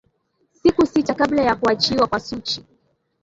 [0.61, 2.65] siku sita kabla ya kuachiwa kwa suchi